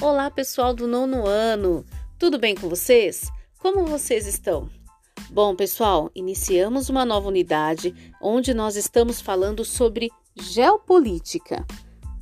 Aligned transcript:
Olá, 0.00 0.30
pessoal 0.30 0.72
do 0.72 0.86
nono 0.86 1.26
ano! 1.26 1.84
Tudo 2.20 2.38
bem 2.38 2.54
com 2.54 2.68
vocês? 2.68 3.32
Como 3.58 3.84
vocês 3.84 4.28
estão? 4.28 4.70
Bom, 5.28 5.56
pessoal, 5.56 6.08
iniciamos 6.14 6.88
uma 6.88 7.04
nova 7.04 7.26
unidade 7.26 7.92
onde 8.22 8.54
nós 8.54 8.76
estamos 8.76 9.20
falando 9.20 9.64
sobre 9.64 10.08
geopolítica. 10.36 11.66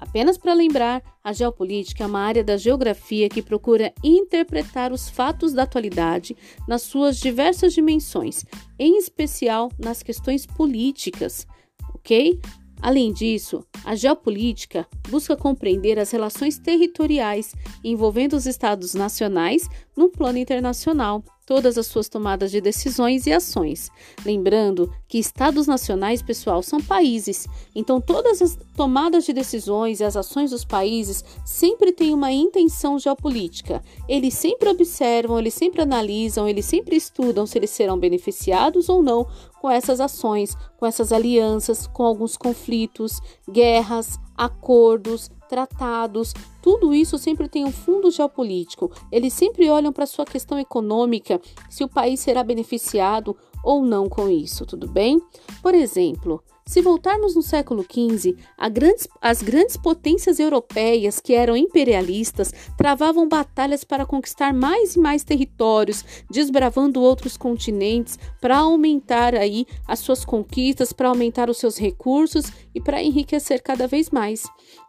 Apenas 0.00 0.38
para 0.38 0.54
lembrar, 0.54 1.02
a 1.22 1.30
geopolítica 1.30 2.04
é 2.04 2.06
uma 2.06 2.20
área 2.20 2.42
da 2.42 2.56
geografia 2.56 3.28
que 3.28 3.42
procura 3.42 3.92
interpretar 4.02 4.90
os 4.90 5.10
fatos 5.10 5.52
da 5.52 5.64
atualidade 5.64 6.34
nas 6.66 6.80
suas 6.80 7.18
diversas 7.18 7.74
dimensões, 7.74 8.46
em 8.78 8.96
especial 8.96 9.70
nas 9.78 10.02
questões 10.02 10.46
políticas, 10.46 11.46
ok? 11.94 12.40
Além 12.80 13.12
disso, 13.12 13.64
a 13.84 13.94
geopolítica 13.94 14.86
busca 15.08 15.36
compreender 15.36 15.98
as 15.98 16.10
relações 16.10 16.58
territoriais 16.58 17.54
envolvendo 17.82 18.34
os 18.34 18.46
estados 18.46 18.94
nacionais 18.94 19.68
no 19.96 20.08
plano 20.08 20.38
internacional 20.38 21.22
todas 21.48 21.78
as 21.78 21.86
suas 21.86 22.10
tomadas 22.10 22.50
de 22.50 22.60
decisões 22.60 23.26
e 23.26 23.32
ações. 23.32 23.90
Lembrando 24.22 24.92
que 25.08 25.16
estados 25.16 25.66
nacionais, 25.66 26.20
pessoal, 26.20 26.62
são 26.62 26.78
países. 26.78 27.46
Então, 27.74 28.02
todas 28.02 28.42
as 28.42 28.58
tomadas 28.76 29.24
de 29.24 29.32
decisões 29.32 29.98
e 29.98 30.04
as 30.04 30.14
ações 30.14 30.50
dos 30.50 30.62
países 30.62 31.24
sempre 31.46 31.90
têm 31.90 32.12
uma 32.12 32.30
intenção 32.30 32.98
geopolítica. 32.98 33.82
Eles 34.06 34.34
sempre 34.34 34.68
observam, 34.68 35.38
eles 35.38 35.54
sempre 35.54 35.80
analisam, 35.80 36.46
eles 36.46 36.66
sempre 36.66 36.96
estudam 36.96 37.46
se 37.46 37.56
eles 37.56 37.70
serão 37.70 37.98
beneficiados 37.98 38.90
ou 38.90 39.02
não 39.02 39.26
com 39.58 39.70
essas 39.70 40.02
ações, 40.02 40.54
com 40.76 40.84
essas 40.84 41.12
alianças, 41.12 41.86
com 41.86 42.04
alguns 42.04 42.36
conflitos, 42.36 43.22
guerras, 43.50 44.18
acordos, 44.38 45.28
tratados, 45.48 46.32
tudo 46.62 46.94
isso 46.94 47.18
sempre 47.18 47.48
tem 47.48 47.64
um 47.64 47.72
fundo 47.72 48.10
geopolítico. 48.10 48.92
Eles 49.10 49.32
sempre 49.32 49.68
olham 49.68 49.92
para 49.92 50.06
sua 50.06 50.24
questão 50.24 50.58
econômica, 50.58 51.40
se 51.68 51.82
o 51.82 51.88
país 51.88 52.20
será 52.20 52.44
beneficiado 52.44 53.36
ou 53.64 53.84
não 53.84 54.08
com 54.08 54.28
isso, 54.28 54.64
tudo 54.64 54.88
bem? 54.88 55.20
Por 55.60 55.74
exemplo, 55.74 56.42
se 56.68 56.82
voltarmos 56.82 57.34
no 57.34 57.40
século 57.40 57.82
XV, 57.82 58.36
grandes, 58.70 59.08
as 59.22 59.40
grandes 59.42 59.74
potências 59.74 60.38
europeias 60.38 61.18
que 61.18 61.32
eram 61.32 61.56
imperialistas 61.56 62.52
travavam 62.76 63.26
batalhas 63.26 63.84
para 63.84 64.04
conquistar 64.04 64.52
mais 64.52 64.94
e 64.94 64.98
mais 64.98 65.24
territórios, 65.24 66.04
desbravando 66.30 67.00
outros 67.00 67.38
continentes 67.38 68.18
para 68.38 68.58
aumentar 68.58 69.34
aí 69.34 69.64
as 69.86 70.00
suas 70.00 70.26
conquistas, 70.26 70.92
para 70.92 71.08
aumentar 71.08 71.48
os 71.48 71.56
seus 71.56 71.78
recursos 71.78 72.52
e 72.74 72.82
para 72.82 73.02
enriquecer 73.02 73.62
cada 73.62 73.86
vez 73.86 74.10
mais. 74.10 74.42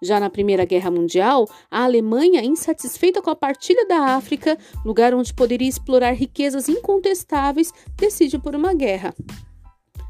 Já 0.04 0.20
na 0.20 0.30
Primeira 0.30 0.66
Guerra 0.66 0.92
Mundial, 0.92 1.48
a 1.72 1.86
Alemanha, 1.86 2.44
insatisfeita 2.44 3.22
com 3.22 3.30
a 3.30 3.36
partilha 3.38 3.88
da 3.88 4.18
África, 4.18 4.58
lugar 4.84 5.14
onde 5.14 5.34
poderia 5.34 5.70
explorar 5.70 6.12
riquezas 6.12 6.68
incontestáveis, 6.68 7.72
decide 7.96 8.38
por 8.38 8.54
uma 8.54 8.74
guerra. 8.74 9.16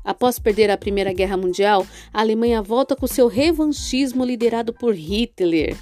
Após 0.03 0.39
perder 0.39 0.71
a 0.71 0.77
Primeira 0.77 1.13
Guerra 1.13 1.37
Mundial, 1.37 1.85
a 2.13 2.21
Alemanha 2.21 2.61
volta 2.61 2.95
com 2.95 3.07
seu 3.07 3.27
revanchismo 3.27 4.23
liderado 4.23 4.73
por 4.73 4.95
Hitler. 4.95 5.77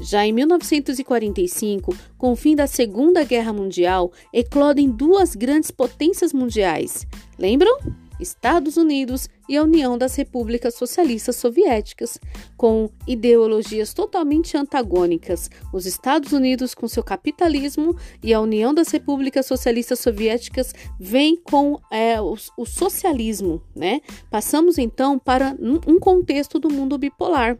Já 0.00 0.24
em 0.24 0.32
1945, 0.32 1.96
com 2.16 2.32
o 2.32 2.36
fim 2.36 2.54
da 2.54 2.66
Segunda 2.66 3.24
Guerra 3.24 3.52
Mundial, 3.52 4.12
eclodem 4.32 4.88
duas 4.88 5.34
grandes 5.34 5.70
potências 5.72 6.32
mundiais. 6.32 7.04
Lembram? 7.36 8.07
Estados 8.20 8.76
Unidos 8.76 9.28
e 9.48 9.56
a 9.56 9.62
União 9.62 9.96
das 9.96 10.14
Repúblicas 10.14 10.74
Socialistas 10.74 11.36
Soviéticas, 11.36 12.18
com 12.56 12.90
ideologias 13.06 13.94
totalmente 13.94 14.56
antagônicas. 14.56 15.50
Os 15.72 15.86
Estados 15.86 16.32
Unidos 16.32 16.74
com 16.74 16.86
seu 16.86 17.02
capitalismo 17.02 17.96
e 18.22 18.34
a 18.34 18.40
União 18.40 18.74
das 18.74 18.88
Repúblicas 18.88 19.46
Socialistas 19.46 20.00
Soviéticas 20.00 20.74
vem 21.00 21.36
com 21.36 21.80
é, 21.90 22.20
o, 22.20 22.36
o, 22.56 22.66
socialismo, 22.66 23.62
né? 23.74 24.00
Passamos 24.30 24.76
então 24.76 25.18
para 25.18 25.56
um 25.60 25.98
contexto 25.98 26.58
do 26.58 26.70
mundo 26.70 26.98
bipolar. 26.98 27.56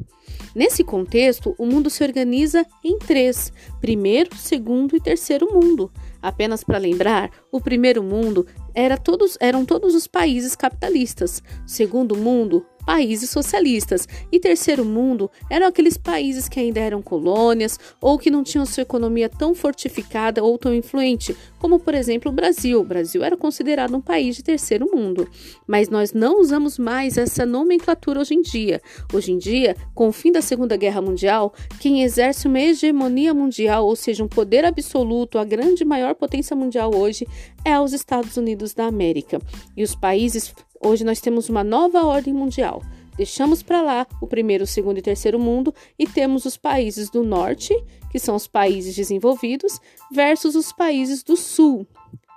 Nesse 0.54 0.84
contexto, 0.84 1.54
o 1.58 1.64
mundo 1.64 1.88
se 1.88 2.02
organiza 2.04 2.66
em 2.84 2.98
três: 2.98 3.52
primeiro, 3.80 4.36
segundo 4.36 4.96
e 4.96 5.00
terceiro 5.00 5.48
mundo. 5.52 5.90
Apenas 6.20 6.64
para 6.64 6.78
lembrar, 6.78 7.30
o 7.52 7.60
primeiro 7.60 8.02
mundo 8.02 8.46
era 8.78 8.96
todos, 8.96 9.36
eram 9.40 9.64
todos 9.64 9.92
os 9.96 10.06
países 10.06 10.54
capitalistas. 10.54 11.42
Segundo 11.66 12.16
mundo, 12.16 12.64
países 12.88 13.28
socialistas. 13.28 14.08
E 14.32 14.40
terceiro 14.40 14.82
mundo 14.82 15.30
eram 15.50 15.66
aqueles 15.66 15.98
países 15.98 16.48
que 16.48 16.58
ainda 16.58 16.80
eram 16.80 17.02
colônias 17.02 17.78
ou 18.00 18.18
que 18.18 18.30
não 18.30 18.42
tinham 18.42 18.64
sua 18.64 18.80
economia 18.80 19.28
tão 19.28 19.54
fortificada 19.54 20.42
ou 20.42 20.56
tão 20.56 20.74
influente, 20.74 21.36
como 21.58 21.78
por 21.78 21.92
exemplo 21.92 22.32
o 22.32 22.34
Brasil. 22.34 22.80
O 22.80 22.84
Brasil 22.84 23.22
era 23.22 23.36
considerado 23.36 23.94
um 23.94 24.00
país 24.00 24.36
de 24.36 24.42
terceiro 24.42 24.88
mundo. 24.90 25.28
Mas 25.66 25.90
nós 25.90 26.14
não 26.14 26.40
usamos 26.40 26.78
mais 26.78 27.18
essa 27.18 27.44
nomenclatura 27.44 28.20
hoje 28.20 28.32
em 28.32 28.40
dia. 28.40 28.80
Hoje 29.12 29.32
em 29.32 29.36
dia, 29.36 29.76
com 29.94 30.08
o 30.08 30.12
fim 30.12 30.32
da 30.32 30.40
Segunda 30.40 30.74
Guerra 30.74 31.02
Mundial, 31.02 31.52
quem 31.78 32.02
exerce 32.02 32.48
uma 32.48 32.58
hegemonia 32.58 33.34
mundial, 33.34 33.84
ou 33.84 33.96
seja, 33.96 34.24
um 34.24 34.28
poder 34.28 34.64
absoluto, 34.64 35.38
a 35.38 35.44
grande 35.44 35.84
maior 35.84 36.14
potência 36.14 36.56
mundial 36.56 36.94
hoje, 36.94 37.26
é 37.66 37.78
os 37.78 37.92
Estados 37.92 38.38
Unidos 38.38 38.72
da 38.72 38.86
América. 38.86 39.38
E 39.76 39.82
os 39.82 39.94
países 39.94 40.54
Hoje 40.80 41.04
nós 41.04 41.20
temos 41.20 41.48
uma 41.48 41.64
nova 41.64 42.04
ordem 42.04 42.32
mundial. 42.32 42.82
Deixamos 43.16 43.64
para 43.64 43.82
lá 43.82 44.06
o 44.20 44.28
primeiro, 44.28 44.64
segundo 44.64 44.98
e 44.98 45.02
terceiro 45.02 45.40
mundo 45.40 45.74
e 45.98 46.06
temos 46.06 46.44
os 46.44 46.56
países 46.56 47.10
do 47.10 47.24
norte, 47.24 47.74
que 48.12 48.18
são 48.18 48.36
os 48.36 48.46
países 48.46 48.94
desenvolvidos, 48.94 49.80
versus 50.12 50.54
os 50.54 50.72
países 50.72 51.24
do 51.24 51.36
sul, 51.36 51.84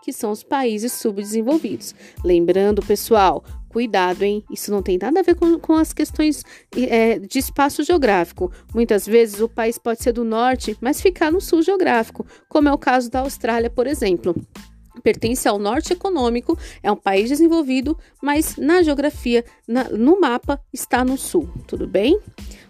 que 0.04 0.12
são 0.12 0.32
os 0.32 0.42
países 0.42 0.92
subdesenvolvidos. 0.94 1.94
Lembrando, 2.24 2.82
pessoal, 2.82 3.44
cuidado, 3.70 4.24
hein? 4.24 4.44
Isso 4.50 4.72
não 4.72 4.82
tem 4.82 4.98
nada 5.00 5.20
a 5.20 5.24
ver 5.24 5.36
com, 5.36 5.60
com 5.60 5.74
as 5.74 5.94
questões 5.94 6.44
é, 6.76 7.20
de 7.20 7.38
espaço 7.38 7.84
geográfico. 7.84 8.52
Muitas 8.74 9.06
vezes 9.06 9.40
o 9.40 9.48
país 9.48 9.78
pode 9.78 10.02
ser 10.02 10.14
do 10.14 10.24
norte, 10.24 10.76
mas 10.82 11.00
ficar 11.00 11.32
no 11.32 11.40
sul 11.40 11.62
geográfico, 11.62 12.26
como 12.50 12.68
é 12.68 12.74
o 12.74 12.78
caso 12.78 13.12
da 13.12 13.20
Austrália, 13.20 13.70
por 13.70 13.86
exemplo 13.86 14.36
pertence 15.04 15.48
ao 15.48 15.58
norte 15.58 15.94
econômico, 15.94 16.58
é 16.84 16.92
um 16.92 16.96
país 16.96 17.30
desenvolvido, 17.30 17.98
mas 18.22 18.58
na 18.58 18.82
geografia, 18.82 19.44
na, 19.68 19.86
no 19.86 20.20
mapa, 20.20 20.60
está 20.74 21.04
no 21.04 21.18
sul, 21.18 21.50
tudo 21.68 21.88
bem? 21.88 22.20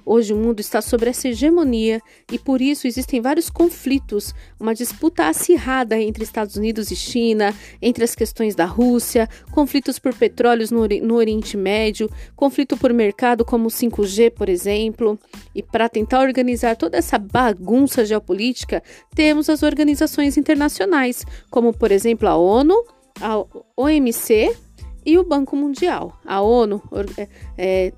Hoje 0.06 0.34
o 0.34 0.38
mundo 0.38 0.60
está 0.60 0.82
sob 0.82 1.08
essa 1.08 1.28
hegemonia 1.28 2.02
e 2.32 2.40
por 2.40 2.62
isso 2.62 2.88
existem 2.88 3.22
vários 3.22 3.50
conflitos, 3.50 4.34
uma 4.60 4.74
disputa 4.74 5.28
acirrada 5.28 6.00
entre 6.00 6.24
Estados 6.24 6.56
Unidos 6.56 6.92
e 6.92 6.96
China, 6.96 7.54
entre 7.82 8.04
as 8.04 8.16
questões 8.16 8.56
da 8.56 8.66
Rússia, 8.66 9.30
conflitos 9.52 10.00
por 10.00 10.14
petróleos 10.14 10.72
no, 10.72 10.88
no 10.88 11.16
Oriente 11.16 11.56
Médio, 11.56 12.10
conflito 12.36 12.76
por 12.78 12.94
mercado 12.94 13.46
como 13.46 13.68
o 13.68 13.72
5G, 13.72 14.32
por 14.32 14.50
exemplo. 14.50 15.20
E 15.54 15.62
para 15.62 15.90
tentar 15.90 16.22
organizar 16.22 16.76
toda 16.76 16.98
essa 16.98 17.18
bagunça 17.18 18.06
geopolítica, 18.06 18.82
temos 19.16 19.50
as 19.50 19.64
organizações 19.64 20.38
internacionais, 20.38 21.26
como 21.50 21.74
por 21.74 21.92
exemplo 21.92 22.28
a 22.28 22.36
ONU, 22.36 22.76
a 23.20 23.44
OMC 23.76 24.56
e 25.06 25.18
o 25.18 25.24
Banco 25.24 25.56
Mundial. 25.56 26.20
A 26.26 26.42
ONU 26.42 26.82
é, 27.18 27.28
é, 27.58 27.94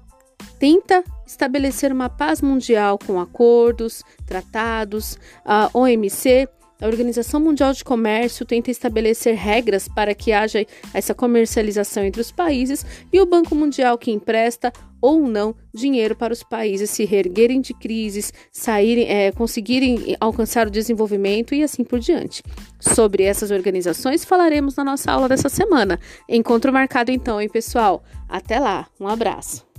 tenta 0.60 1.04
estabelecer 1.26 1.92
uma 1.92 2.10
paz 2.10 2.42
mundial 2.42 2.98
com 2.98 3.20
acordos, 3.20 4.04
tratados. 4.26 5.18
A 5.46 5.70
OMC, 5.74 6.48
a 6.82 6.88
Organização 6.88 7.40
Mundial 7.40 7.72
de 7.74 7.84
Comércio, 7.84 8.46
tenta 8.46 8.70
estabelecer 8.70 9.36
regras 9.36 9.88
para 9.88 10.14
que 10.14 10.32
haja 10.34 10.66
essa 10.94 11.14
comercialização 11.14 12.04
entre 12.04 12.22
os 12.22 12.32
países 12.32 12.86
e 13.12 13.22
o 13.22 13.26
Banco 13.26 13.56
Mundial 13.56 13.98
que 13.98 14.12
empresta 14.12 14.72
ou 15.00 15.22
não 15.28 15.54
dinheiro 15.74 16.16
para 16.16 16.32
os 16.32 16.44
países 16.44 16.90
se 16.90 17.04
reerguerem 17.04 17.60
de 17.60 17.74
crises, 17.74 18.34
saírem, 18.52 19.06
é, 19.10 19.32
conseguirem 19.34 20.16
alcançar 20.20 20.68
o 20.68 20.72
desenvolvimento 20.72 21.54
e 21.54 21.62
assim 21.62 21.84
por 21.84 22.00
diante. 22.00 22.42
Sobre 22.80 23.24
essas 23.24 23.52
organizações 23.52 24.24
falaremos 24.24 24.78
na 24.78 24.84
nossa 24.84 25.12
aula 25.12 25.28
dessa 25.28 25.50
semana. 25.50 26.00
Encontro 26.28 26.72
marcado 26.72 27.12
então, 27.12 27.42
hein, 27.42 27.50
pessoal? 27.50 28.02
Até 28.30 28.60
lá, 28.60 28.88
um 28.98 29.08
abraço. 29.08 29.73